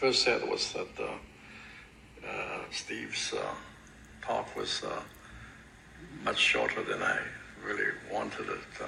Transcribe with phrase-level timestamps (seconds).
[0.00, 1.12] first said was that uh,
[2.26, 3.54] uh, Steve's uh,
[4.22, 4.98] talk was uh,
[6.24, 7.18] much shorter than I
[7.62, 8.60] really wanted it.
[8.80, 8.86] Uh,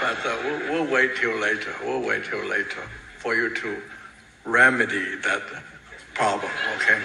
[0.00, 1.72] but uh, we'll, we'll wait till later.
[1.84, 3.80] We'll wait till later for you to
[4.44, 5.42] remedy that
[6.14, 7.00] problem, okay?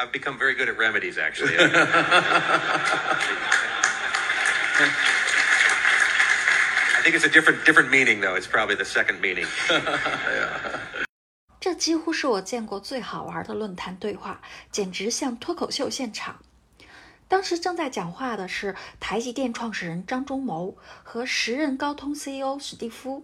[0.00, 1.56] I've become very good at remedies, actually.
[1.58, 1.62] I
[7.02, 8.36] think it's a different different meaning, though.
[8.36, 9.44] It's probably the second meaning.
[11.62, 14.40] 这几乎是我见过最好玩的论坛对话，
[14.72, 16.40] 简直像脱口秀现场。
[17.28, 23.22] 当时正在讲话的是台积电创始人张忠谋和时任高通 CEO 史蒂夫。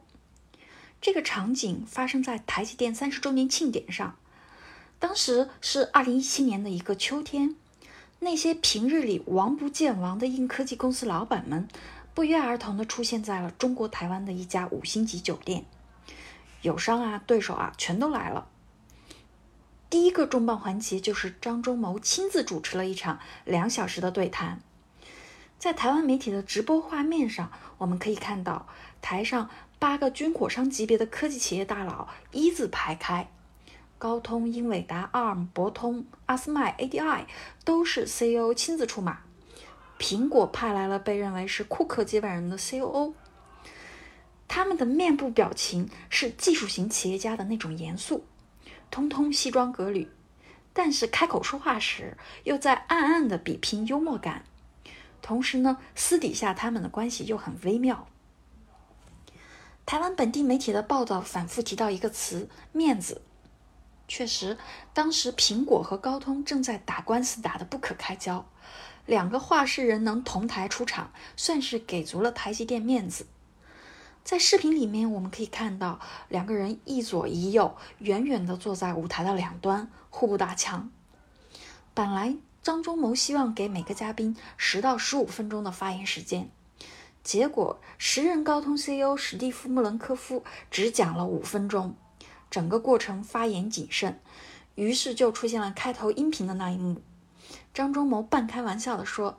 [1.01, 4.14] 这个场景发生在台积电三十周年庆典上，
[5.00, 7.56] 当时是二零一七年的一个秋天。
[8.20, 11.66] 那些平日里王不见王的硬科技公司老板们，
[12.14, 15.64] 不约而同地出现在了中国台湾的一家五星级酒店。
[16.62, 18.48] 友商啊，对手啊，全都来了。
[19.91, 24.61] 第一个重磅环节就是张忠谋亲自主持了一场两小时的对谈。
[25.59, 28.67] 在台湾媒体的直播画面上，我们可以看到
[29.00, 33.28] 台上八个军火商级别的科技企业大佬一字排开，
[33.97, 37.25] 高通、英伟达、ARM、博通、阿斯麦、ADI
[37.65, 39.20] 都是 CEO 亲自出马，
[39.98, 43.15] 苹果派来了被认为是库克接班人的 COO。
[44.48, 48.24] 他们的面部表情是技术型企业家的那种严肃，
[48.91, 50.10] 通通西装革履，
[50.72, 54.44] 但是开口说话时又在暗暗的比拼幽默感。
[55.20, 58.08] 同时呢，私底下他们的关系又很微妙。
[59.84, 63.22] 台湾本地媒体的报道反复提到一个词“面子”，
[64.08, 64.56] 确实，
[64.94, 68.48] 当时苹果和高通正在打官司，打得不可开交，
[69.04, 73.26] 两个话事人能同台出场，算是给足了台积电面子。
[74.29, 75.98] 在视频里面，我们可以看到
[76.29, 80.91] 两个人一左一右，远远地坐在舞台的两端，互不打枪。
[81.95, 86.50] 本来张忠谋希望给每个嘉宾十到十五分钟的发言时间，
[87.25, 91.94] 结果时任高通 CEO 史蒂夫·穆伦科夫只讲了五分钟，
[92.50, 94.21] 整个过程发言谨慎，
[94.75, 97.00] 于是就出现了开头音频的那一幕。
[97.72, 99.38] 张忠谋半开玩笑地说：“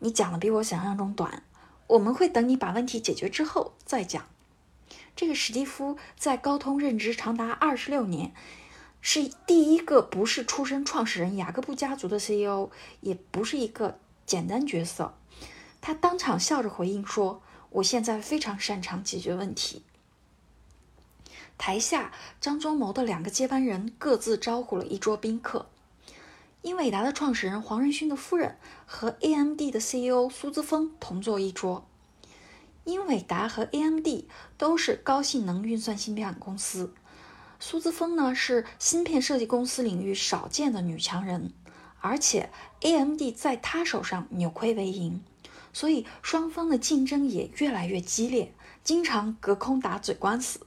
[0.00, 1.44] 你讲的比我想象中短。”
[1.88, 4.26] 我们会等你把问题解决之后再讲。
[5.16, 8.32] 这个史蒂夫在高通任职长达二十六年，
[9.00, 15.14] 是第一个不是出身创始人雅各布家族的 CEO，也不是一个简单角色。
[15.80, 19.82] 他当场笑着回应说：“我现在非常擅长解决问题。”
[21.58, 25.66] 台下，张忠谋的两个接班人各自招呼了一桌宾客。
[26.62, 31.86] 英伟达的创始人黄仁勋的夫人和 AMD 的 CEO 苏姿丰同坐一桌。
[32.82, 34.08] 英伟达和 AMD
[34.56, 36.92] 都是高性能运算芯片公司，
[37.60, 41.52] 苏姿丰呢是芯片设计公司领域少见的女强人，
[42.00, 45.22] 而且 AMD 在她手上扭亏为盈，
[45.72, 48.52] 所以双方的竞争也越来越激烈，
[48.82, 50.60] 经常隔空打嘴官司。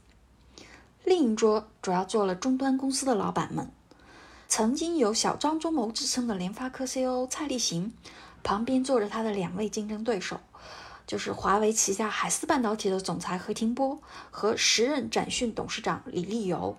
[1.03, 3.69] 另一桌主要坐了终端公司的老板们。
[4.51, 7.93] 曾经有“小张忠谋”之称的联发科 CEO 蔡力行，
[8.43, 10.41] 旁边坐着他的两位竞争对手，
[11.07, 16.75] 就是华为旗下海思半导体的总裁何庭波和时任展讯董事长李立游。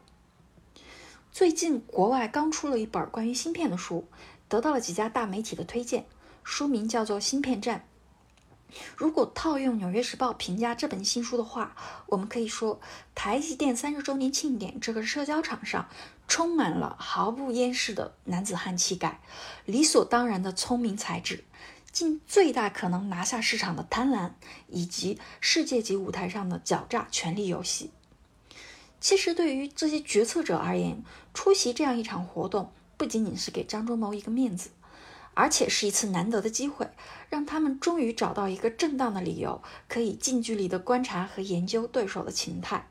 [1.32, 4.06] 最近国外刚出了一本关于芯片的书，
[4.50, 6.05] 得到了几家大媒体的推荐，
[6.44, 7.78] 书名叫做《芯片战》。
[8.97, 12.81] 如果套用《纽约时报》评价这本新书的话，我们可以说，
[13.15, 15.88] 台积电三十周年庆典这个社交场上，
[16.27, 19.21] 充满了毫不掩饰的男子汉气概，
[19.65, 21.44] 理所当然的聪明才智，
[21.91, 24.32] 尽最大可能拿下市场的贪婪，
[24.69, 27.91] 以及世界级舞台上的狡诈权力游戏。
[29.00, 31.03] 其实，对于这些决策者而言，
[31.34, 34.71] 出席这样一场活动，不仅仅是给张忠谋一个面子。
[35.34, 36.88] 而且是一次难得的机会，
[37.28, 42.88] 让他们终于找到一个正当的理由，可以近距离的观察和研究对手的情态。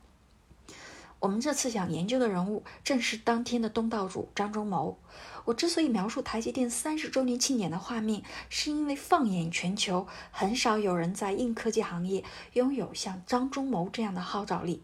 [1.19, 4.97] 我们这次想研究的人物正是当天的东道主张忠谋。
[5.45, 12.23] 我之所以描述台积电三十周年庆典的画面，是因为放眼全球，很少有人在硬科技行业
[12.53, 14.81] 拥有像张忠谋这样的号召力。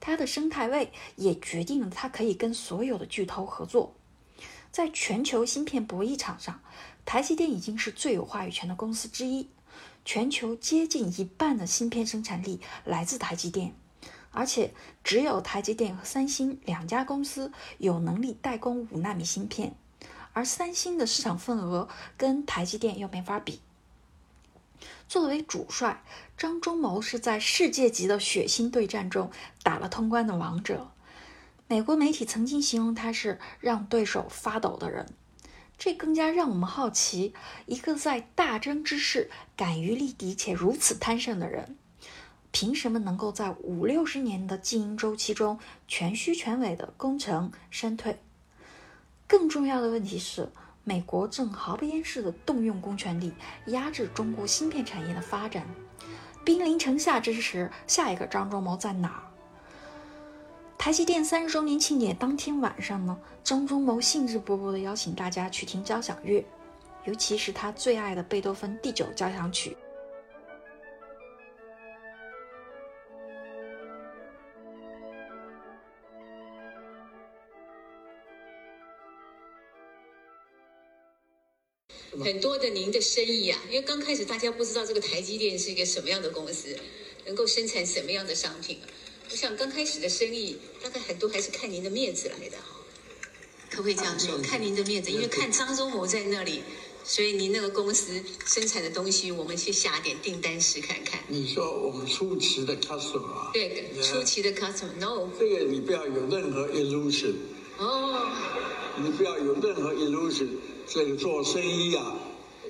[0.00, 3.94] 他的生态位也决定了他可以跟所有的巨头合作。
[4.70, 6.60] 在全球芯片博弈场上，
[7.04, 9.48] 台积电已经是最有话语权的公司之一。
[10.04, 13.74] 全球接近一半的芯片生产力来自台积电，
[14.30, 14.72] 而且
[15.04, 19.74] 只有台积电和三星两家公司有能力代工五纳米芯片，
[20.32, 23.60] 而三星的市场份额跟台积电又没法比。
[25.06, 26.02] 作为主帅，
[26.38, 29.30] 张忠谋是在世界级的血腥对战中
[29.62, 30.90] 打了通关的王者。
[31.70, 35.06] 美国媒体曾经形容他是让对手发抖的人，
[35.78, 37.32] 这更加让我们好奇：
[37.66, 41.76] 一个在大争之势敢于力敌且如此贪胜的人，
[42.50, 48.18] 凭什么能够在五六十年的经营周期中全虚全伪的功成身退？
[49.28, 50.50] 更重要的问题是，
[50.82, 53.32] 美国正毫不掩饰地动用公权力
[53.66, 55.64] 压制中国芯片产业的发展。
[56.44, 59.29] 兵临城下之时，下一个张忠谋在哪儿？
[60.80, 66.42] 台积电三十周年庆典当天晚上呢，张忠谋兴致勃勃地邀请大家去听交响乐，
[67.04, 69.76] 尤其是他最爱的贝多芬第九交响曲。
[82.24, 86.74] 很多的您的生意啊，因为刚开始大家不知道这个台积电是一个什么样的公司，
[87.26, 88.80] 能够生产什么样的商品。
[89.30, 92.80] 我想刚开始的生意，大概很多还是看您的面子来的哈。
[93.70, 94.36] 可不可以这样说？
[94.38, 96.64] 看您的面子，因为看张忠谋在那里，
[97.04, 101.20] 所以您那个公司生产的东西，我们去下点订单试看看。
[101.28, 107.34] 你说我们初期的 customer，对，初期的 customer，no，这个你不要有任何 illusion，
[107.78, 108.32] 哦，
[108.96, 110.48] 你不要有任何 illusion。
[110.88, 112.18] 这个做生意啊，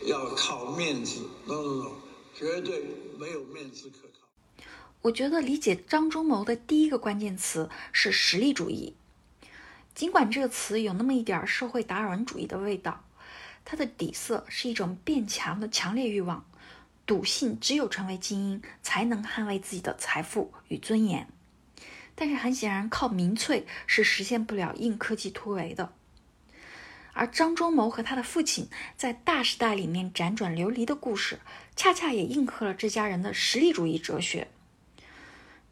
[0.02, 1.92] 要靠面子，no no no，
[2.38, 2.84] 绝对
[3.18, 4.09] 没有面子可靠。
[5.02, 8.94] 我觉得理解张忠谋的第一个关键词是实力主义，
[9.94, 13.02] 尽管这个词有那么一点社会达尔文主义的味道，
[13.64, 16.44] 它的底色是一种变强的强烈欲望，
[17.06, 21.26] 笃信只有成为精英才能捍卫自己的财富与尊严。
[22.14, 25.94] 但是很显然，靠民粹是实现不了硬科技突围的。
[27.14, 28.68] 而张忠谋和他的父亲
[28.98, 31.40] 在大时代里面辗转流离的故事，
[31.74, 34.48] 恰恰也应和了这家人的实力主义哲学。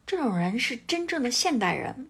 [0.09, 2.09] 这种人是真正的现代人。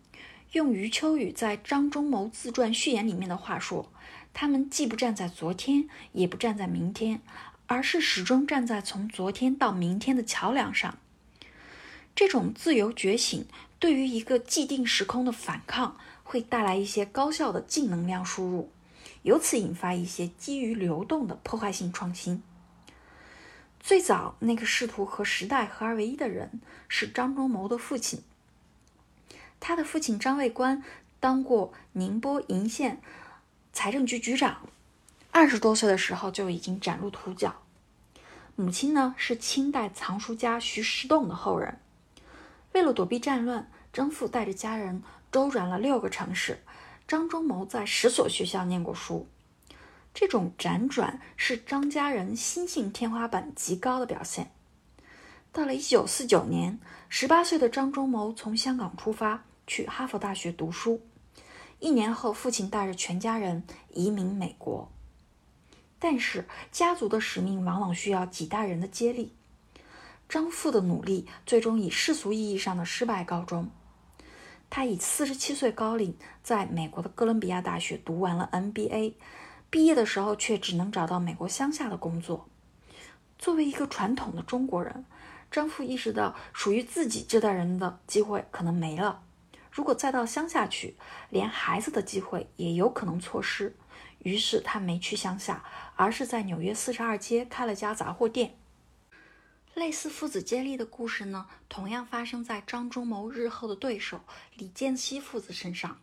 [0.54, 3.92] 用余秋雨在张忠谋自传序言里面的话说，
[4.34, 7.20] 他们既不站在昨天，也不站在明天，
[7.68, 10.98] 而是始终站在从昨天到明天的桥梁上。
[12.16, 13.46] 这种自由觉醒
[13.80, 18.72] 对于一个既定时空的反抗，会带来一些高效的净能量输入。
[19.24, 22.42] 由此引发一些基于流动的破坏性创新。
[23.80, 28.22] 最早那个试图和时代合二为一的人是张忠谋的父亲。
[29.60, 30.84] 他的父亲张卫官
[31.20, 33.02] 当过宁波鄞县
[33.74, 34.70] 财政局局长，
[35.32, 37.56] 二十多岁的时候就已经崭露头角。
[38.56, 41.80] 母亲呢是清代藏书家徐石栋的后人。
[42.74, 46.60] 为了躲避战乱，张父带着家人周转了六个城市。
[47.08, 49.28] 张忠谋在十所学校念过书，
[50.14, 54.52] 这种辗转是张家人心性天花板极高的表现。
[55.52, 61.02] 到了一九四九年，十八岁的张忠谋从香港出发去哈佛大学读书，
[61.80, 63.64] 一年后，父亲带着全家人
[63.94, 64.92] 移民美国。
[65.98, 69.34] 但是，家族的使命往往需要几代人的接力。
[70.30, 73.70] 张父的努力最终以世俗意义上的失败告终。
[74.70, 79.14] 他以四十七岁高龄，在美国的哥伦比亚大学读完了 MBA，
[79.70, 82.50] 毕业的时候却只能找到美国乡下的工作。
[83.38, 85.06] 作为一个传统的中国人，
[85.52, 89.24] 张父意识到属于自己这代人的机会可能没了。
[89.72, 90.96] 如果再到乡下去，
[91.30, 93.76] 连孩子的机会也有可能错失。
[94.20, 95.64] 于是他没去乡下，
[95.96, 98.58] 而是在纽约四十二街开了家杂货店。
[99.76, 104.20] 类似父子接力的故事呢，同样发生在张忠谋日后的对手
[104.56, 106.00] 李健熙父子身上。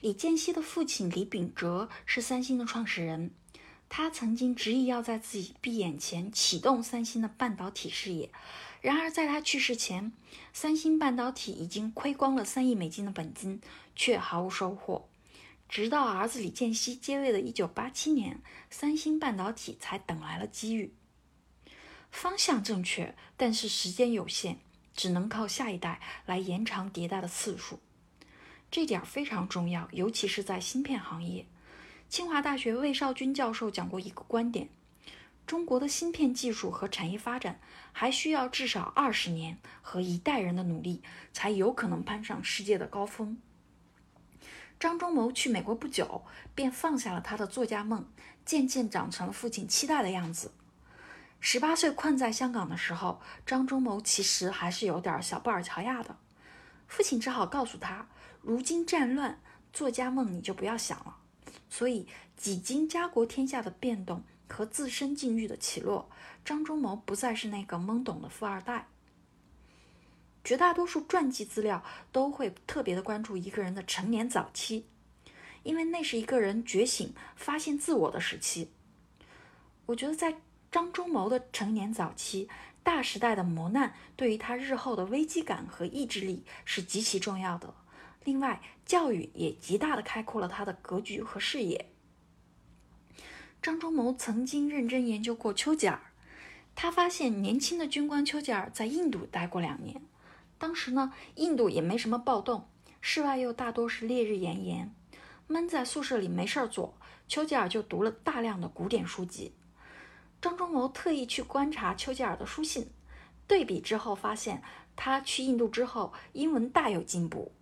[0.00, 3.32] 李健熙的父亲李秉哲是三星的创始人，
[3.90, 8.30] 他曾经执意要在自己闭眼前启动三星的半导体事业。
[8.80, 10.10] 然而，在他去世前，
[10.54, 13.60] 三星半导体已经亏光了三亿美金的本金，
[13.94, 15.06] 却毫无收获。
[15.68, 18.40] 直到儿子李健熙接位的一九八七年，
[18.70, 20.94] 三星半导体才等来了机遇。
[22.10, 24.60] 方向正确，但是时间有限，
[24.94, 27.78] 只能靠下一代来延长迭代的次数。
[28.70, 31.44] 这点非常重要，尤其是在芯片行业。
[32.08, 34.68] 清华大学魏少军教授讲过一个观点：
[35.46, 37.60] 中国的芯片技术和产业发展
[37.92, 43.38] 还需要至少二十年和一代人的努力，才有可能攀上世界的高峰。
[44.78, 46.24] 张忠谋去美国不久，
[46.54, 48.08] 便放下了他的作家梦，
[48.44, 50.52] 渐渐长成了父亲期待的样子。
[51.40, 56.16] 十八岁困在香港的时候，张忠谋其实还是有点小布尔乔亚的。
[56.86, 58.08] 父亲只好告诉他
[58.42, 59.40] ：“如今战乱，
[59.72, 61.18] 作家梦你就不要想了。”
[61.68, 62.06] 所以，
[62.36, 66.10] 几经家国天下的变动和自身境遇的起落，
[66.44, 68.88] 张忠谋不再是那个懵懂的富二代。
[70.42, 74.86] 绝大多数传记资料都会特别的关注一个人的成年早期，
[75.62, 78.70] 因为那是一个人觉醒、发现自我的时期。
[79.86, 80.40] 我觉得在
[80.72, 82.48] 张忠谋的成年早期，
[82.82, 87.74] 大时代的磨难对于他日后的危机感和意志力是极其重要的。
[88.24, 91.90] 另外，教育也极大的开阔了他的格局和视野。
[93.62, 96.00] 张忠谋曾经认真研究过丘吉尔，
[96.74, 100.02] 他发现年轻的军官丘吉尔在印度待过两年。
[100.58, 102.68] 当时呢，印度也没什么暴动，
[103.00, 104.94] 室外又大多是烈日炎炎，
[105.46, 106.94] 闷在宿舍里没事儿做，
[107.26, 109.54] 丘吉尔就读了大量的古典书籍。
[110.42, 112.90] 张忠谋特意去观察丘吉尔的书信，
[113.46, 114.62] 对比之后发现，
[114.96, 117.52] 他去印度之后，英文大有进步，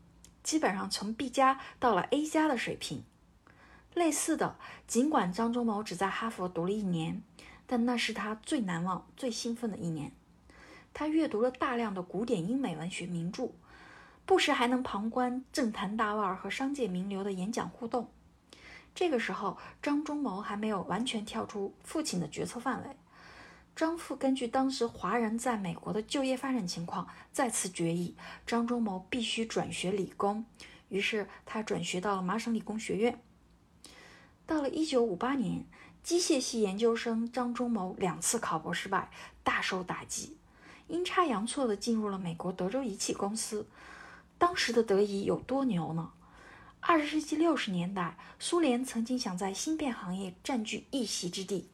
[0.49, 3.05] 基本上从 B 加到了 A 加的水平。
[3.93, 7.21] 类似的，尽管张忠谋只在哈佛读了一年，
[7.67, 10.11] 但那是他最难忘、最兴奋的一年。
[10.95, 13.51] 他阅读了大量的古典英美文学名著，
[14.25, 18.09] 不时还能旁观政坛大腕和商界名流的演讲互动。
[18.95, 22.97] 这个时候，张忠谋还没有完全跳出父亲的决策范围。
[23.79, 30.45] 张父根据当时华人在美国的就业发展情况，再次决议张忠谋必须转学理工。
[30.89, 33.23] 于是他转学到了麻省理工学院。
[34.45, 35.65] 到了1958年，
[36.03, 39.13] 机械系研究生张忠谋两次考博失败，
[39.45, 40.37] 大受打击，
[40.89, 43.69] 阴差阳错地进入了美国德州仪器公司。
[44.39, 46.11] 当时的德仪有多牛呢？
[46.81, 51.69] 二十世纪六十年代，苏联曾经想在芯片行业占据一席之地，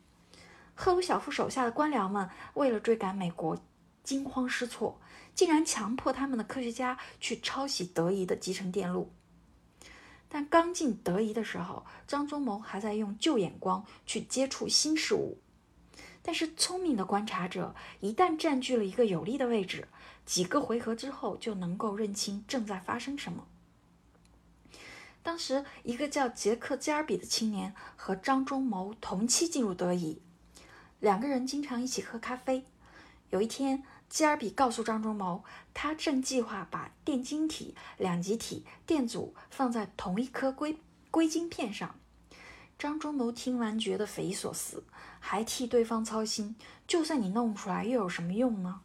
[0.74, 3.56] 赫鲁晓夫手下的官僚们为了追赶美国，
[4.02, 5.00] 惊慌失措，
[5.34, 9.12] 竟然强迫他们的科学家去抄袭德仪的集成电路。
[10.28, 15.38] 但刚进德仪的时候，张忠谋还在用旧眼光去接触新事物。
[16.22, 19.86] 但是聪明的观察者一旦占据了一个有利的位置，
[20.26, 23.46] 几个回合之后就能够认清正在发生什么。
[25.22, 30.20] 当时，一个叫杰克·加尔比的青年和张忠谋同期进入德仪，
[31.04, 32.64] 两个人经常一起喝咖啡。
[33.28, 35.44] 有一天，基尔比告诉张忠谋，
[35.74, 40.78] 他正计划把电晶体、两极体、电阻放在同一颗硅
[41.10, 41.94] 硅晶片上。
[42.78, 44.82] 张忠谋听完觉得匪夷所思，
[45.20, 46.56] 还替对方操心。
[46.86, 48.80] 就算你弄出来，又有什么用呢？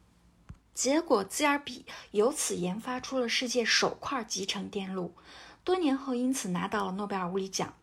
[0.74, 5.16] 结果，基尔比由此研发出了世界首块集成电路，
[5.64, 7.74] 多年后因此拿到了诺贝尔物理奖。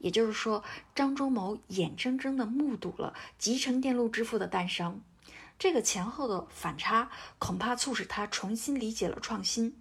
[0.00, 0.64] 也就是说，
[0.94, 5.00] 张忠谋眼睁睁地目睹了集成电路之父的诞生。
[5.58, 9.76] 这个前后的反差，恐怕促使他重新理解了创新。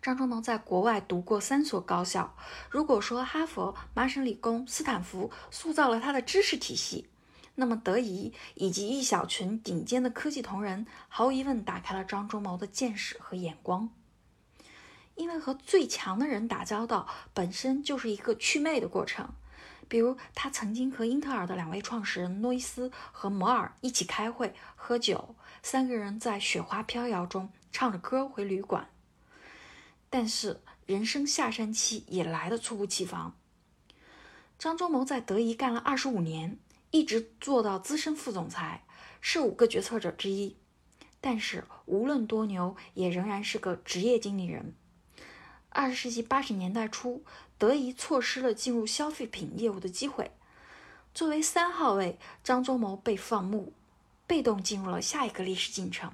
[0.00, 2.34] 张忠谋在国外读过三所高校，
[2.70, 7.08] 如果说哈佛、麻省理工、斯坦福塑造了他的知识体系，
[7.56, 13.90] 那么德仪以及一小群顶尖的科技同仁，毫无疑问打开了张忠谋的见识和眼光。
[15.18, 19.28] 因为和最强的人打交道，本身就是一个祛魅的过程。
[19.88, 28.88] 比如，他曾经和英特尔的两位创始人诺伊斯和摩尔一起开会喝酒，三个人在雪花飘摇中唱着歌回旅馆。
[30.08, 33.34] 但是，人生下山期也来得猝不及防。
[34.58, 36.58] 张忠谋在德仪干了二十五年，
[36.90, 38.84] 一直做到资深副总裁，
[39.20, 40.56] 是五个决策者之一。
[41.20, 44.74] 但是，无论多牛，也仍然是个职业经理人。
[45.78, 47.22] 二十世纪八十年代初，
[47.56, 50.32] 德仪错失了进入消费品业务的机会。
[51.14, 53.72] 作为三号位，张忠谋被放牧，
[54.26, 56.10] 被动进入了下一个历史进程。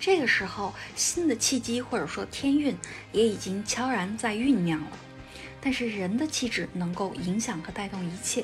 [0.00, 2.74] 这个时候，新的契机或者说天运
[3.12, 4.96] 也已经悄然在酝酿了。
[5.60, 8.42] 但是人的气质能够影响和带动一切。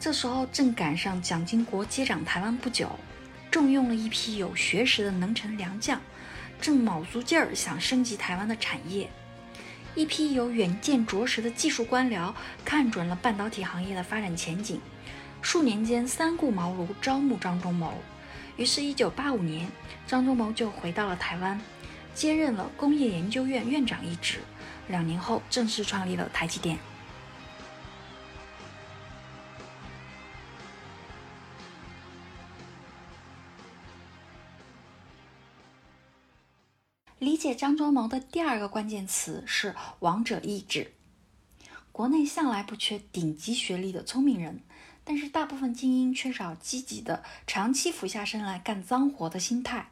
[0.00, 2.90] 这时候正赶上蒋经国接掌台湾不久，
[3.48, 6.02] 重用了一批有学识的能臣良将。
[6.60, 9.08] 正卯足劲儿想升级台湾的产业，
[9.94, 12.32] 一批有远见卓识的技术官僚
[12.64, 14.80] 看准了半导体行业的发展前景，
[15.40, 17.94] 数年间三顾茅庐招募张忠谋。
[18.56, 19.68] 于是，1985年，
[20.06, 21.60] 张忠谋就回到了台湾，
[22.14, 24.38] 接任了工业研究院院长一职。
[24.88, 26.76] 两年后，正式创立了台积电。
[37.18, 40.92] 理解张忠谋的第二个关键词是“王者意志”。
[41.90, 44.60] 国内向来不缺顶级学历的聪明人，
[45.02, 49.90] 但是大部分精英缺少积极的、长期俯下身来干脏活的心态。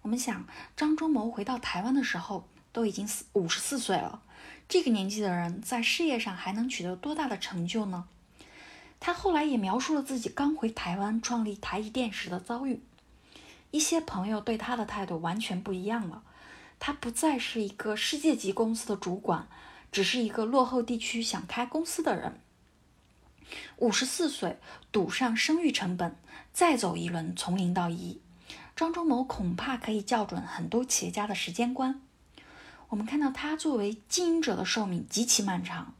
[0.00, 4.22] 我们想，张忠谋回到台湾的时候都已经四五十四岁了，
[4.66, 8.08] 这个年纪的人在事业上还能取得多大的成就呢？
[8.98, 12.80] 他后来也描述了自己刚回台湾创立台积电时的遭遇。
[13.70, 16.22] 一些朋友对他的态度完全不一样了。
[16.80, 19.46] 他不再是一个世界级公司的主管，
[19.92, 22.40] 只是一个落后地区想开公司的人。
[23.76, 24.58] 五十四岁，
[24.90, 26.16] 赌上生育成本，
[26.52, 28.20] 再走一轮从零到一，
[28.74, 32.00] 张忠谋恐怕可以校准很多企业家的时间观。
[32.88, 35.94] 我们看到他作为经营者的寿命极其漫长，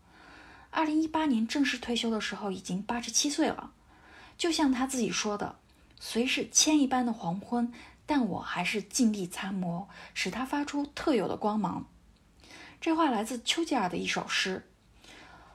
[0.70, 3.72] 二零一八年正式退休的时候已经八十七岁了。
[4.38, 5.56] 就像他自己说的
[6.00, 7.72] ：“虽是千一般的黄昏，
[8.10, 11.86] 但我还是尽力参谋，使它发出特有的光芒。”
[12.80, 14.68] 这话来自丘吉尔的一首诗：“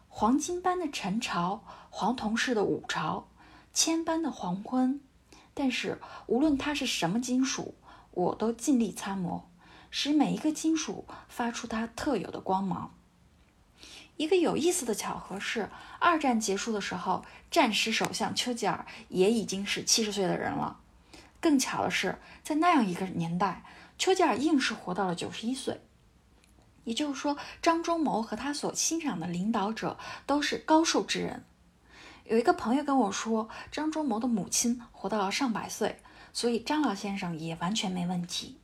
[0.07, 3.27] 黄金般的晨朝，黄铜似的午朝，
[3.74, 5.01] 千般的黄昏。
[5.53, 7.75] 但是无论它是什么金属，
[8.12, 9.50] 我都尽力参谋。”
[9.91, 12.93] 使每一个金属发出它特有的光芒。
[14.15, 15.69] 一个有意思的巧合是，
[16.00, 20.79] 二战结束的时候，战时首相丘吉尔也已经是七十岁的人了。
[21.45, 23.63] 更巧的是，在那样一个年代，
[23.99, 25.79] 丘吉尔硬是活到了九十一岁。
[26.85, 31.45] 也就是说，张忠谋和他所欣赏的领导者都是高寿之人。
[32.23, 35.99] 有一个朋友跟我说，张忠谋的母亲活到了上百岁，
[36.33, 38.57] 所以张老先生也完全没问题。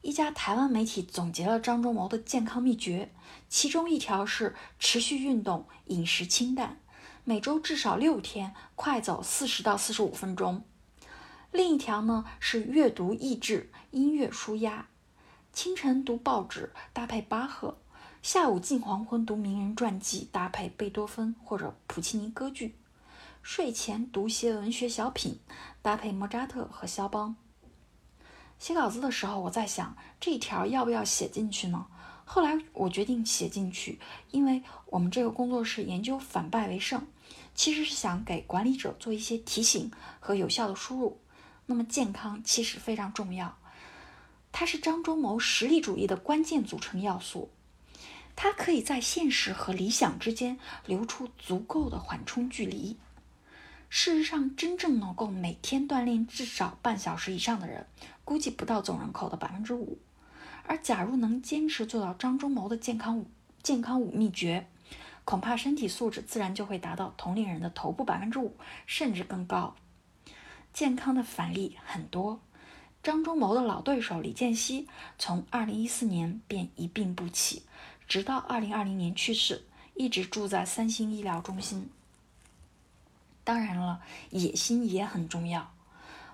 [0.00, 3.12] 一家台湾媒体总结了张忠谋的健康秘诀，
[3.48, 6.80] 其中一条是持续运动、饮食清淡，
[7.22, 10.64] 每周至少六天快走四十到四十五分钟；
[11.52, 14.88] 另一条呢是阅读益智、音乐舒压，
[15.52, 17.76] 清晨读报纸搭配巴赫，
[18.22, 22.74] 下午近黄昏读名人传记搭配贝多芬或者普契尼歌剧，
[23.42, 25.38] 睡前读些文学小品
[25.82, 27.36] 搭配莫扎特和肖邦。
[28.58, 31.84] 写稿子的时候，我在想这一条要不要写进去呢？
[32.24, 37.06] 后来我决定写进去，因为我们这个工作室研究反败为胜，
[37.54, 41.18] 其实是想给管理者做一些提醒和有效的输入。
[41.72, 43.56] 那么健康其实非常重要，
[44.52, 47.48] 它是张忠谋实力主义的关键组成要素，
[48.36, 52.98] 它可以在现实和理想之间留出足够的缓冲距离。
[53.88, 57.86] 事实上，真正能够每天锻炼至少半小时以上的人，
[58.22, 59.96] 估计不到总人口的百分之五。
[60.66, 63.30] 而假如能坚持做到张忠谋的健康五
[63.62, 64.68] 健康五秘诀，
[65.24, 69.74] 恐怕身体素质自然就会达到同龄人的头部百分之五，甚至更高。
[70.72, 72.40] 健康的反例很多，
[73.02, 77.62] 张忠谋的老对手李健熙，从二零一四年便一病不起，
[78.08, 81.90] 直到二零二零年去世，一直住在三星医疗中心。
[83.44, 85.72] 当然了，野心也很重要。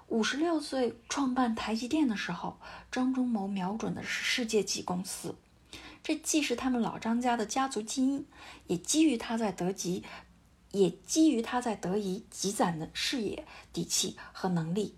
[0.09, 2.59] 五十六岁创办台积电的时候，
[2.93, 5.35] 张忠谋瞄准的是世界级公司，
[6.03, 8.27] 这既是他们老张家的家族基因，
[8.69, 10.05] 也基于他在德籍，
[10.73, 14.95] 也基于他在德仪积攒的视野、底气和能力。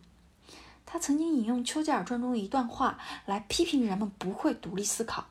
[0.87, 5.26] 他曾经引用丘吉尔传中的一段话来批评人们不会独立思考。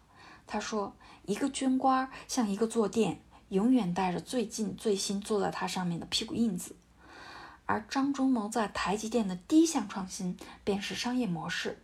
[0.48, 6.76] 他说：“一个军官像一个坐垫。”永远带着最近最新坐在他上面的屁股印子，
[7.66, 11.82] 而张忠谋在台积电的第一项创新便是商业模式。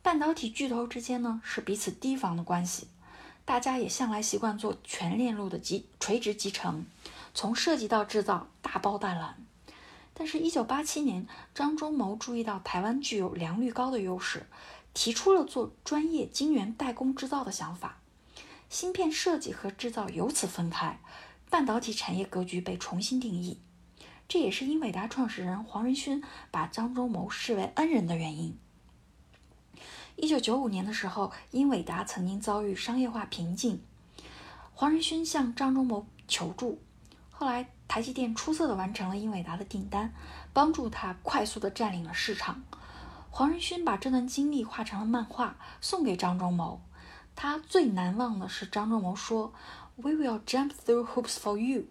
[0.00, 2.86] 半导体巨头之间呢是彼此提防的关系，
[3.44, 6.86] 大家也向来习惯做全链路的集垂直集成，
[7.34, 9.44] 从设计到制造大包大揽。
[10.14, 14.46] 但是，一九八七年，张忠谋注意到台湾具有良率高的优势，
[14.94, 17.98] 提出了做专业晶圆代工制造的想法。
[18.68, 21.00] 芯片设计和制造由此分开，
[21.50, 23.58] 半导体产业格局被重新定义。
[24.28, 28.56] 这也是英伟达创始人黄仁勋把张忠谋视为恩人的原因。
[30.22, 33.82] 一九九五年的时候，英伟达曾经遭遇商业化瓶颈，
[34.72, 36.78] 黄仁勋向张忠谋求助。
[37.32, 40.14] 后来，台积电出色的完成了英伟达的订单，
[40.52, 42.62] 帮助他快速的占领了市场。
[43.30, 46.80] 黄仁勋把这段经历画成了漫画，送给张忠谋。
[47.34, 49.52] 他最难忘的是张忠谋说
[49.96, 51.86] ：“We will jump through hoops for you。”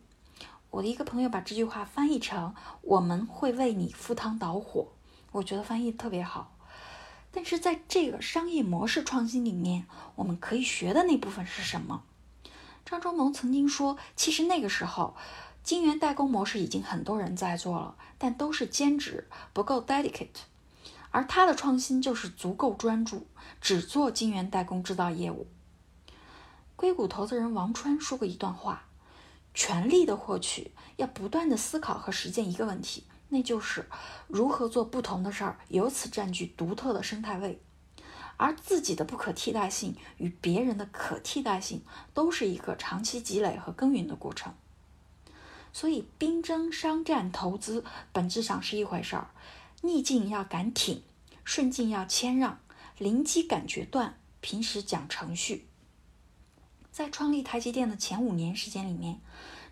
[0.71, 4.87] 我的一个朋友把这句话翻译成“我们会为你赴汤蹈火”，
[5.33, 6.50] 我觉得翻译特别好。
[7.31, 12.03] 但是在这个商业模式创新里面，我们可以学的那部分是什么？
[12.85, 15.15] 张忠谋曾经说：“其实那个时候，
[15.63, 20.27] 晶圆代工模式已经很多人在做了，但都是兼职，不够 dedicate。”
[21.11, 23.27] 而他的创新就是足够专注，
[23.59, 25.47] 只做晶圆代工制造业务。
[26.75, 28.85] 硅谷投资人王川说过一段话：
[29.53, 33.87] 权力的获取要不断的思考和实践一个问题，那就是
[34.27, 37.61] 如何做不同的事儿，由此占据独特的生态位。
[38.37, 41.81] 而自己的不可替代性与别人的可替代性，
[42.13, 44.53] 都是一个长期积累和耕耘的过程。
[45.71, 49.29] 所以，兵争、商战、投资本质上是一回事儿。
[49.81, 51.01] 逆境要敢挺，
[51.45, 52.59] 顺境要谦让，
[52.97, 55.67] 临机敢决断，平时讲程序。
[56.91, 59.21] 在创立台积电的前五年时间里面，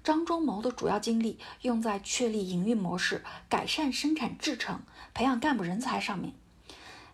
[0.04, 4.82] 张忠谋的主要精力用在确立营运模式、改善生产制程、
[5.14, 6.34] 培养干部人才上面。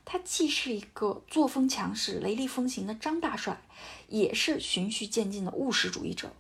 [0.06, 3.60] 他既是一个作风强势、雷厉风行的张大帅，
[4.08, 6.32] 也是循序渐进的务实主义者。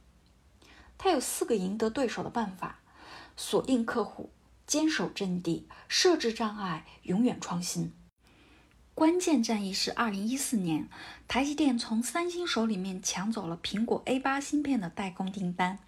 [0.97, 2.79] 他有四个赢得对手的办法：
[3.35, 4.29] 锁定客户、
[4.67, 7.91] 坚守阵地、设置障碍、永远创新。
[8.93, 10.87] 关键战役是二零一四年，
[11.27, 15.79] 台积电从三星手里面抢走了苹果 A 八芯片的代工订单。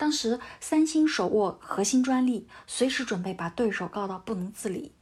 [0.00, 4.92] 当时三星手握核心专利，随时准备把对手告到不能自理。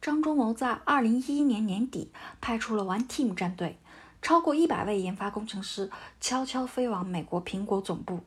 [0.00, 3.78] 张忠谋在二零一一年年底派出了 One Team 战队，
[4.22, 8.20] 超过一百位研发工程师悄悄飞往美国苹果总部，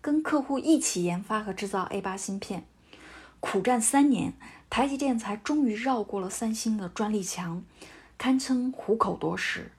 [0.00, 2.64] 跟客户一起研发和制造 A 八芯片。
[3.40, 4.34] 苦战三年，
[4.70, 7.64] 台积电才终于绕过了三星的专利墙，
[8.16, 9.72] 堪称虎口夺食。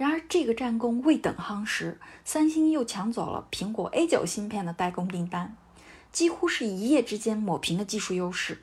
[0.00, 5.54] 然而，这个战功未等夯实，三星又抢走了苹果 A 九芯片的代工订单，
[6.10, 8.62] 几乎是一夜之间抹平了技术优势。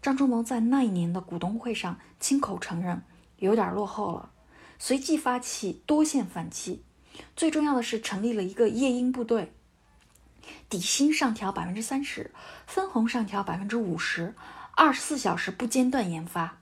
[0.00, 3.02] 张忠谋在那一年的股东会上亲口承认
[3.40, 4.30] 有点落后了，
[4.78, 6.82] 随即发起多线反击，
[7.36, 9.52] 最重要的是成立了一个夜鹰部队。
[10.70, 12.30] 底薪上调百分之三十，
[12.66, 14.34] 分红上调百分之五十，
[14.70, 16.56] 二十四小时不间断研发，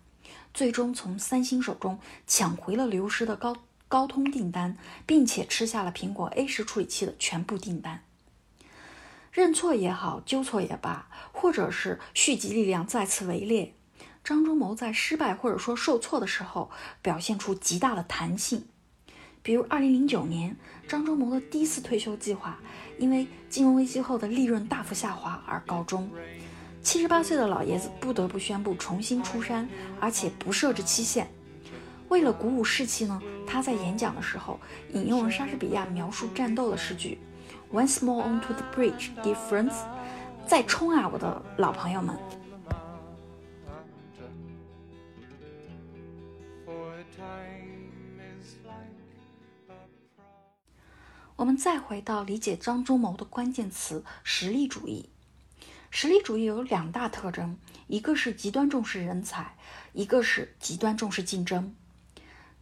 [0.52, 3.56] 最终从三星手中抢回了流失的高
[3.88, 8.02] 高通订单，并且吃下了苹果 A 十处理器的全部订单。
[9.32, 13.74] 认错也好，纠错也罢，或者是蓄积力量再次围猎，
[14.24, 16.70] 张忠谋在失败或者说受挫的时候，
[17.02, 18.66] 表现出极大的弹性。
[19.42, 20.56] 比如，二零零九年，
[20.88, 22.58] 张忠谋的第一次退休计划。
[22.98, 26.10] 因为金融危机后的利润大幅下滑而告终，
[26.82, 29.68] 七十八岁的老爷子不得不宣布重新出山，
[30.00, 31.30] 而且不设置期限。
[32.08, 34.60] 为了鼓舞士气呢，他在演讲的时候
[34.92, 37.18] 引用了莎士比亚描述战斗的诗句
[37.72, 39.74] ：“Once more onto the bridge, dear friends，
[40.46, 42.16] 再冲啊，我的老朋友们！”
[51.34, 55.10] 我们再回到理解张忠谋的关键词“实力主义”。
[55.90, 59.56] 实力主义有两大特征，一个是极端重视人才，
[59.92, 61.74] 一个是极端重视竞争。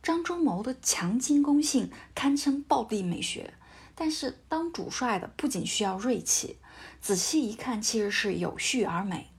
[0.05, 3.55] 张忠谋的强进攻性堪称暴力美学，
[3.95, 6.59] 但是当主帅的不仅需要锐气，
[7.01, 9.31] 仔细一看，其实是有序而美。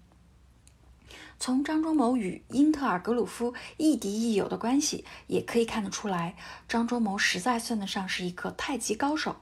[1.39, 6.35] 从张忠谋与英特尔、格鲁夫亦敌亦友的关系，也可以看得出来，
[6.67, 9.35] 张忠谋实在算得上是一个太极高手。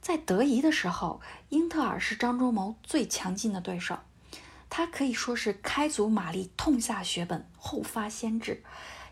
[0.00, 4.00] 在德仪的时候，英特尔是张忠谋最强劲的对手，
[4.68, 8.64] 他可以说是开足马力，痛下血本，后发先至，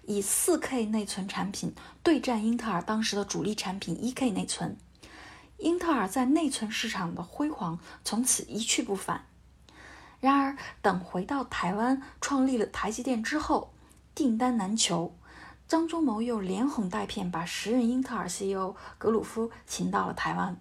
[0.07, 4.77] 以 4K 内存产品对战英特尔当时的主力产品 1K 内存，
[5.59, 9.27] 英特尔在内存市场的辉煌从此一去不返。
[10.21, 13.75] 然而，等回到台湾创立了台积电之后，
[14.15, 15.15] 订单难求，
[15.69, 20.59] 张忠谋又连哄带骗把时任英特尔 CEO 格鲁夫请到了台湾。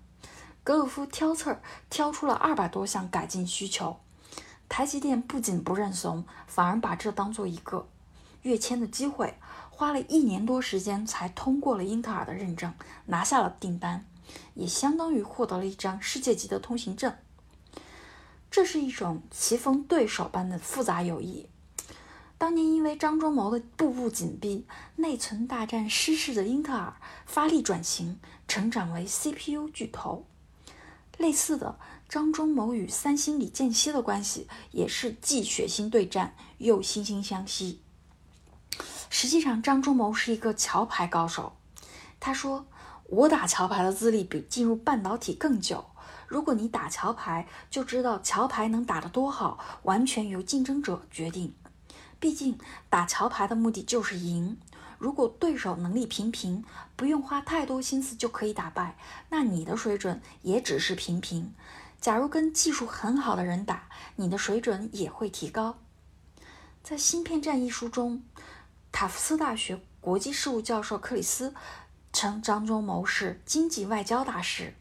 [0.65, 3.99] 格鲁夫挑刺儿挑出了二百多项改进需求，
[4.67, 7.88] 台积电不仅不认怂，反而把这当做一个
[8.43, 9.38] 跃迁的机会，
[9.69, 12.73] 花了一年多时间才通过了英特尔的认证，
[13.08, 14.06] 拿下了订单，
[14.53, 17.13] 也相当于获得了一张世界级的通行证。
[18.51, 21.47] 这是一种棋逢对手般的复杂友谊。
[22.38, 26.93] 当年因为张忠谋的步步紧逼，内存大战失势的英特尔
[27.25, 30.25] 发力转型，成长为 CPU 巨头。
[31.17, 31.79] 类似的，
[32.10, 37.79] 张忠谋与三星李健熙的关系也是既血腥对战又惺惺相惜。
[39.15, 41.56] 实际上，张忠谋是一个桥牌高手。
[42.19, 42.65] 他说
[43.06, 45.86] ：“我打桥牌的资历比进入半导体更久。”
[46.28, 51.54] 如果你打桥牌，就知道桥牌能打得多好，完全由竞争者决定。
[52.19, 52.58] 毕竟
[52.89, 54.58] 打桥牌的目的就是赢。
[54.97, 58.97] 如果对手能力平平，不用花太多心思就可以打败，
[59.30, 61.54] 那你的水准也只是平平。
[62.02, 65.78] 假如跟技术很好的人打，你的水准也会提高。
[66.82, 68.23] 在《芯片战》一书中，
[68.93, 71.56] 塔夫斯大学国际事务教授克里斯
[72.13, 74.75] 称张忠谋是经济外交大师。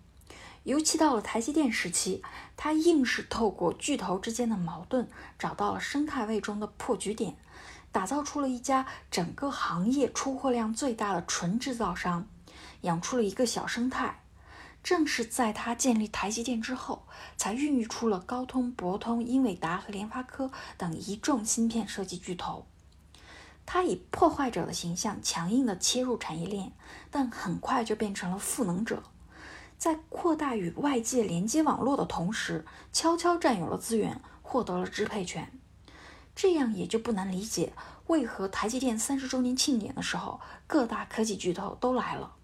[0.64, 2.22] 尤其到了台积电时期，
[2.54, 7.36] 他硬是透过巨头之间的矛盾，找到了生态位中的破局点，
[7.90, 12.28] 打造出了一家整个行业出货量最大的纯制造商，
[12.82, 14.20] 养出了一个小生态。
[14.82, 17.06] 正是在他建立台积电之后，
[17.38, 22.66] 才孕育出了高通、博通、英伟达和联发科等一众芯片设计巨头。
[23.64, 26.72] 他以破坏者的形象强硬地切入产业链，
[27.10, 29.02] 但很快就变成了赋能者，
[29.78, 35.52] 在扩大与外界连接网络的同时，悄悄占有了资源，获得了支配权。
[36.34, 37.72] 这样也就不难理解，
[38.06, 42.34] 为何台积电三十周年庆典的时候，各大科技巨头都来了。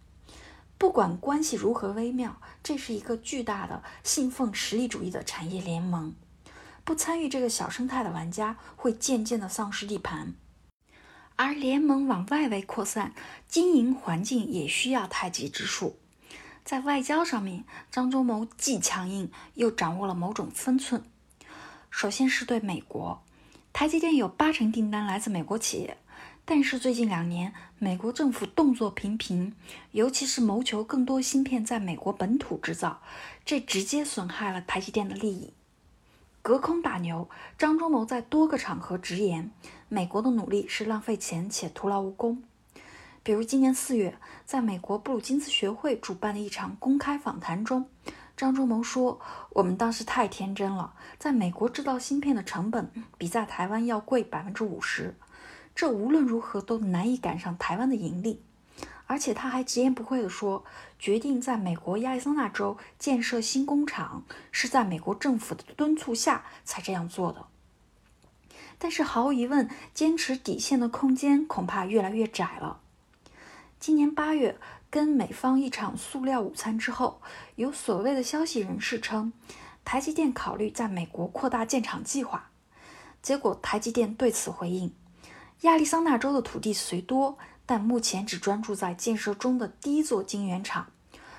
[0.77, 6.15] 不管关系如何微妙，这是一个巨大的信奉实力主义的产业联盟。
[6.85, 10.35] 不参与这个小生态的玩家，会渐渐的丧失地盘。
[11.39, 13.15] 而联盟往外围扩散，
[13.47, 15.97] 经营环境也需要太极之术。
[16.65, 21.05] 在外交上面，张忠谋既强硬，又掌握了某种分寸。
[21.91, 23.23] 首先是对美国，
[23.73, 25.99] 台积电有八成订单来自美国企业。
[26.45, 29.55] 但是最近两年，美国政府动作频频，
[29.93, 33.01] 尤其是谋求更多芯片在美国本土制造，
[33.45, 35.53] 这直接损害了台积电的利益。
[36.43, 39.51] 隔空打牛，张忠谋在多个场合直言，
[39.89, 42.43] 美国的努力是浪费钱且徒劳无功。
[43.23, 47.87] 比如今年四月，在美国布鲁金斯学会主办的一场公开访谈中，
[48.35, 49.21] 张忠谋说
[49.51, 55.15] ：“我们当时太天真了，在美国制造芯片的成本比在台湾要贵百分之五十。”
[55.75, 58.43] 这无论如何都难以赶上台湾的盈利，
[59.09, 60.65] 而且他还直言不讳地说，
[60.99, 67.47] 决定在美国亚利桑那州建设新工厂是在美国政府的敦促下才这样做的。
[68.79, 72.81] 但是毫无疑问，坚持底线的空间恐怕越来越窄了。
[73.81, 74.59] 今年八月，
[74.91, 77.21] 跟美方一场塑料午餐之后，
[77.57, 79.33] 有所谓的消息人士称，
[79.85, 82.51] 台积电考虑在美国扩大建厂计划。
[83.23, 84.93] 结果，台积电对此回应。
[85.63, 87.37] 亚利桑那州的土地虽多，
[87.69, 90.91] 但目前只专注在建设中的第一座晶圆厂。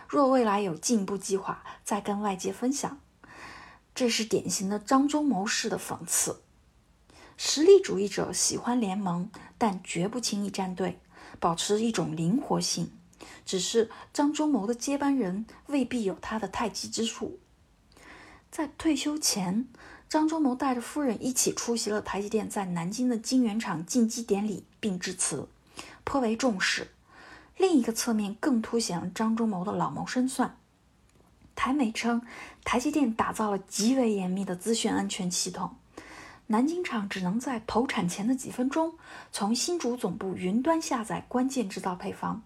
[0.08, 3.00] 若未来有进一步计划，再跟外界分享。
[3.96, 6.42] 这是典型的张忠谋式的讽刺。
[7.36, 11.00] 实力主义者喜欢联盟，但绝不轻易站队，
[11.40, 12.92] 保持一种灵活性。
[13.44, 17.40] 只是张忠谋的接班人未必有他的太极之术。
[18.52, 19.68] 在退休前。
[20.08, 25.48] 张忠谋带着夫人一起出席了台积电在南京的晶圆厂进基典礼，并致辞，
[26.10, 26.88] 颇为重视。
[27.56, 30.58] 另一个侧面更凸显了张忠谋的老谋深算。
[31.56, 32.24] 台媒称，
[32.64, 35.76] 台积电打造了极为严密的资讯安全系统，
[36.48, 38.96] 南京厂只能在投产前的几分钟
[39.32, 42.42] 从新竹总部云端下载关键制造配方，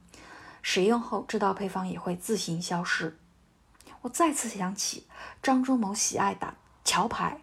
[0.61, 3.17] 使用后制造配方也会自行消失。
[4.01, 5.07] 我再次想起
[5.41, 7.39] 张忠谋喜爱打桥牌。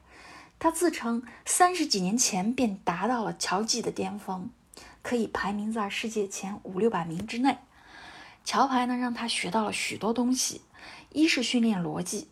[0.58, 4.50] 他自称三十几年前便达到了桥技的巅峰，
[5.02, 7.58] 可以排名在世界前五六百名之内。
[8.44, 10.62] 桥牌呢，让他学到了许多东西：
[11.10, 12.28] 一是训练逻辑，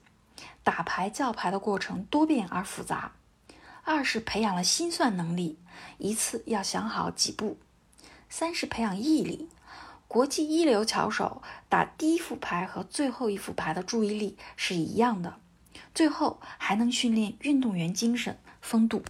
[0.62, 3.12] 打牌叫牌的过程多变而复杂；
[3.84, 5.58] 二是培养了心算能力，
[5.98, 7.58] 一次要想好几步；
[8.28, 9.48] 三是培养毅力。
[10.08, 15.38] 国际一流桥手打第一副牌和最后一副牌的注意力是一样的。
[15.94, 19.02] 最后还能训练运动员精神风度。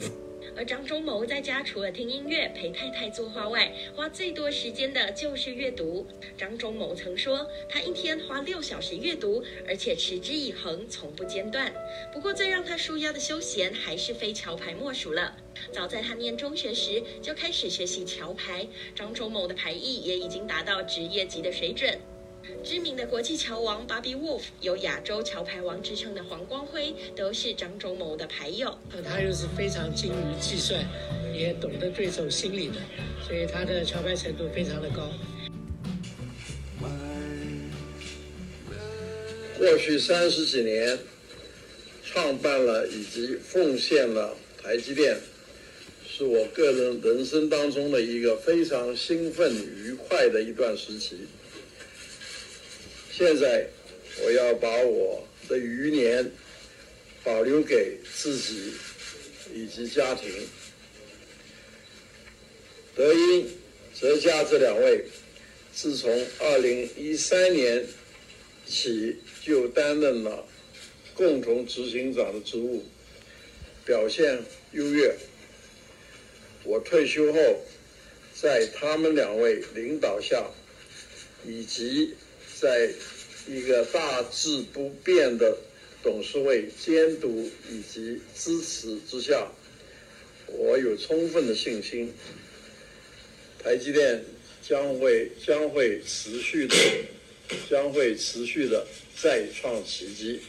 [0.56, 6.06] 而张忠谋在家除了听音乐、陪太太作画外，花最多时间的就是阅读。
[6.36, 11.72] 张忠谋曾说，他一天花六小时阅读，而且持之以恒，从不间断。
[12.12, 15.36] 不过，最让他舒压的休闲还是非桥牌莫属了。
[15.72, 21.98] 早在他念中学时就开始学习桥牌，张忠谋的牌艺也已经达到职业级的水准。
[22.62, 28.78] 知名的国际桥王 Bobby Wolf，有亚洲桥牌王之称的黄光辉，都是张忠谋的牌友。
[28.92, 30.84] 那他又是非常精于计算，
[31.34, 32.74] 也懂得对手心理的，
[33.26, 35.10] 所以他的桥牌程度非常的高。
[39.58, 40.98] 过去三十几年，
[42.04, 45.16] 创办了以及奉献了台积电，
[46.06, 51.18] 是我个人人生当中的一个非常兴奋愉快的一段时期。
[53.12, 53.66] 现在，
[54.22, 56.30] 我要把我的余年
[57.24, 58.72] 保留给自己
[59.52, 60.30] 以及家庭。
[62.94, 63.48] 德英、
[63.92, 65.04] 泽家这两位，
[65.72, 67.84] 自从二零一三年
[68.66, 70.46] 起就担任了
[71.14, 72.84] 共同执行长的职务，
[73.84, 74.42] 表现
[74.72, 75.14] 优越。
[76.62, 77.40] 我退休后，
[78.34, 80.50] 在他们两位领导下，
[81.44, 82.14] 以及
[82.60, 82.90] 在
[83.46, 85.56] 一个大致不变的
[86.02, 89.50] 董事会监督以及支持之下，
[90.46, 92.12] 我有充分的信心，
[93.58, 94.22] 台积电
[94.60, 96.76] 将会将会持续的
[97.70, 100.42] 将会持续的再创奇迹。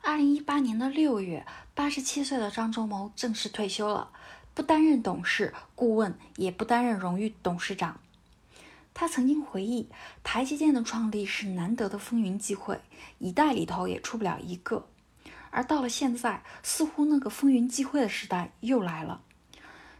[0.00, 4.10] 二零一八年的六月，八十七岁的张忠谋正式退休了，
[4.54, 8.00] 不担任董事、顾问，也不担任荣誉董事长。
[8.98, 9.90] 他曾经回忆，
[10.24, 12.80] 台积电的创立是难得的风云际会，
[13.18, 14.88] 一代里头也出不了一个。
[15.50, 19.20] 而到了现在，似乎那个风云际会的时代又来了。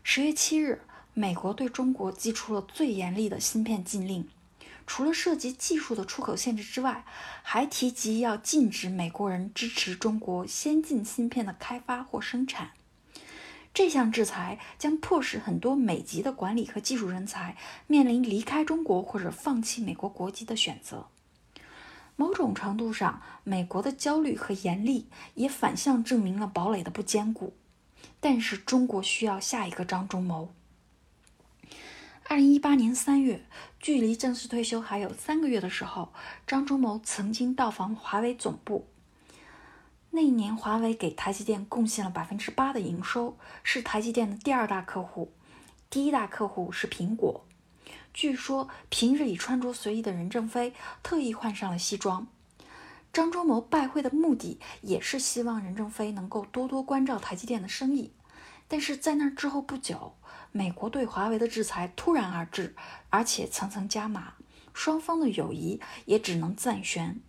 [0.02, 0.80] 十月七日，
[1.12, 4.26] 美国对中国寄出了最严厉的芯片禁令。
[4.87, 7.04] 除了涉及技术的出口限制之外，
[7.42, 12.70] 还提及要禁止美国人支持中国先进芯片的开发或生产。
[13.77, 21.09] 这项制裁将迫使很多美籍的管理和技术人才面临离开中国或者放弃美国国籍的选择。
[22.17, 27.53] 某种程度上，美国的焦虑和严厉也反向证明了堡垒的不坚固。
[28.19, 30.55] 但是，中国需要下一个张忠谋。
[32.29, 33.45] 二零一八年三月，
[33.79, 36.15] 距离正式退休还有三个月的时候，
[36.47, 38.89] 张忠谋曾经到访华为总部。
[40.16, 45.31] 那一年，华为给台积电贡献了百分之八的营收，是台积电的第二大客户，
[45.90, 47.44] 第一大客户是苹果。
[48.14, 52.26] 据说，平日里穿着随意的任正非特意换上了西装。
[53.12, 58.12] 张忠谋拜会的目的也是希望任正非能够多多关照台积电的生意。
[58.68, 60.14] 但是在那之后不久，
[60.50, 62.74] 美国对华为的制裁突然而至，
[63.11, 64.33] 而且层层加码，
[64.72, 67.20] 双方的友谊也只能暂悬。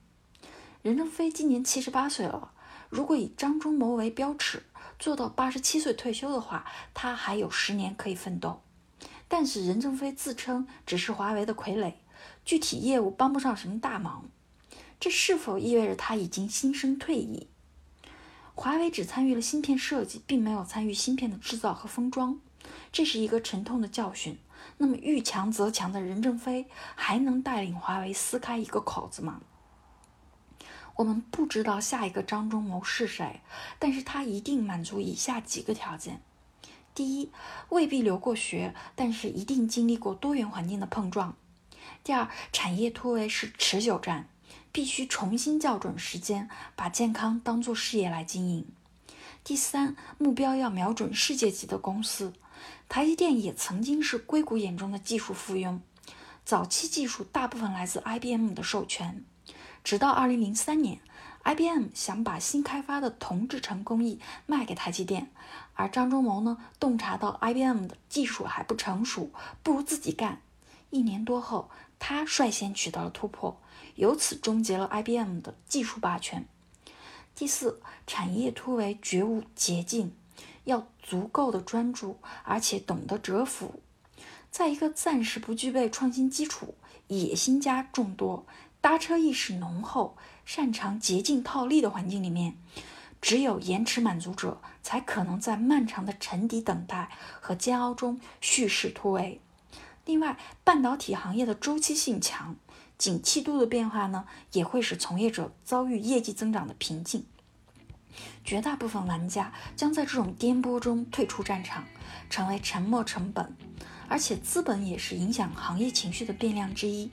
[0.81, 2.53] 任正非今年七十八岁了，
[2.89, 4.63] 如果以张忠谋为标尺，
[4.97, 8.61] 做到八十七岁退休的话，他还有十年可以奋斗。
[9.27, 11.93] 但是任正非自称只是华为的傀儡，
[12.45, 14.25] 具体业务帮不上什么大忙，
[14.99, 17.47] 这是否意味着他已经心生退意？
[18.55, 22.39] 华为只参与了芯片设计，并没有参与芯片的制造和封装，
[22.91, 24.39] 这是一个沉痛的教训。
[24.77, 29.41] 那么遇强则强的任正非还能带领华为撕开一个口子吗？
[30.97, 33.41] 我们不知道下一个张忠谋是谁，
[33.79, 36.21] 但是他一定满足以下几个条件：
[36.93, 37.31] 第一，
[37.69, 41.33] 未必留过学，但是一定经历过多元环境的碰撞；
[42.03, 44.27] 第二，产业突围是持久战。
[44.71, 48.67] 必须重新校准时间，把健康当作事业来经营。
[49.43, 52.33] 第三，目标要瞄准世界级的公司。
[52.87, 55.79] 台积电也曾经是硅谷眼中的技术附庸，
[56.45, 59.25] 早期技术大部分来自 IBM 的授权。
[59.87, 60.99] 直到2003年
[61.45, 65.31] ，IBM 想把新开发的铜制成工艺卖给台积电，
[65.75, 69.31] 而张忠谋呢，洞察到 IBM 的技术还不成熟，
[69.63, 70.41] 不如自己干。
[70.89, 71.69] 一年多后，
[71.99, 73.61] 他率先取得了突破。
[73.95, 76.45] 由此终结了 IBM 的技术霸权。
[77.33, 80.11] 第四，产业突围绝无捷径，
[80.65, 83.79] 要足够的专注，而且懂得蛰伏。
[84.51, 86.75] 在一个暂时不具备创新基础、
[87.07, 88.45] 野心家众多、
[88.87, 92.55] 搭车意识浓厚、擅长捷径套利的环境里面，
[93.19, 97.09] 只有延迟满足者才可能在漫长的沉底等待
[97.41, 99.41] 和煎熬中蓄势突围。
[100.05, 102.55] 另外，半导体行业的周期性强。
[102.97, 107.25] 景气度的变化呢，也会使从业者遭遇业绩增长的瓶颈。
[108.45, 111.83] 绝大部分玩家将在这种颠簸中退出战场，
[112.29, 113.53] 成为沉没成本。
[114.07, 117.11] 而且资本也是影响行业情绪的变量之一，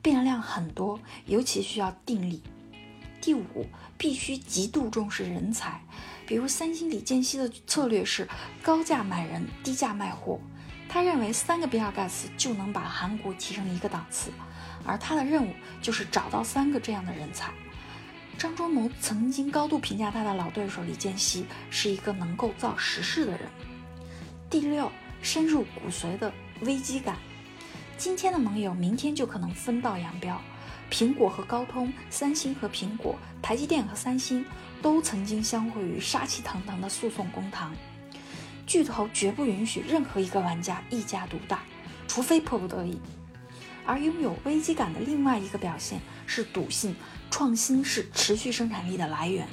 [0.00, 2.42] 变量很多，尤其需要定力。
[3.20, 5.80] 第五，必须极度重视人才。
[6.26, 8.28] 比如三星李健熙的策略是
[8.62, 10.40] 高价买人，低价卖货。
[10.88, 14.30] 他认为三个比尔盖茨就能把韩国提升一个档次。
[14.84, 17.52] 而他的任务就是找到三个这样的人才。
[18.38, 23.40] 张忠谋曾经高度评价他的老对手李健熙是一个能够造实事的人。
[24.48, 27.16] 第六，深入骨髓的危机感。
[27.98, 30.40] 今天的盟友，明天就可能分道扬镳。
[30.88, 34.46] 苹果和高通，三星和苹果，台积电和三星，
[34.80, 37.74] 都曾经相会于杀气腾腾的诉讼公堂。
[38.68, 41.62] 巨头绝不允许任何一个玩家一家独大，
[42.06, 43.00] 除非迫不得已。
[43.84, 46.94] 而拥有危机感的另外一个表现是笃信
[47.32, 49.44] 创新是持续生产力的来源，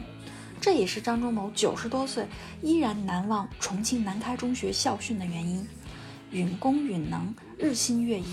[0.62, 2.28] 这也是张忠谋九十多岁
[2.62, 5.68] 依然难忘重庆南开中学校训的原因。
[6.32, 8.26] 允公允能，日新月异。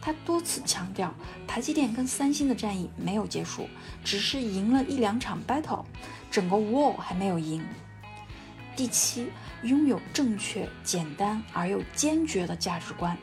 [0.00, 1.14] 他多次强调，
[1.46, 3.68] 台积电跟三星的战役没有结束，
[4.02, 5.84] 只是赢了一两场 battle，
[6.30, 7.64] 整个 war 还没有赢。
[8.74, 9.28] 第七，
[9.62, 13.16] 拥有正确、简单而又坚决的价值观。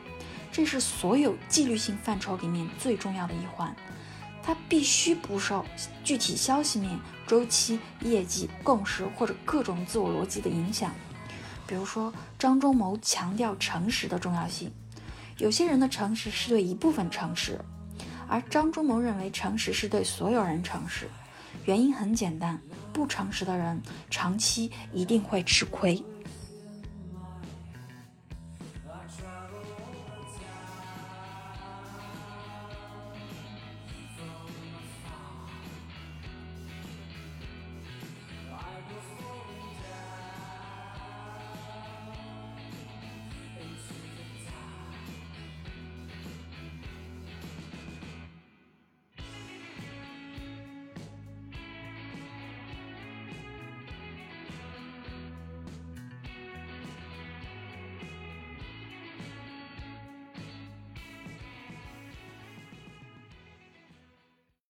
[0.50, 3.74] 这是所有纪律性范畴里面最重要的一环，
[4.42, 5.64] 它必须不受
[6.02, 10.92] 具体消息面、周期、业绩、共识或者各种自我逻辑的影响。
[11.66, 14.72] 比如说，张忠谋强调诚实的重要性，
[15.40, 17.58] 有些人的诚实是对一部分诚实，
[18.28, 21.08] 而张忠谋认为诚实是对所有人诚实。
[21.64, 22.60] 原因很简单，
[22.92, 23.80] 不诚实的人
[24.10, 26.02] 长期一定会吃亏。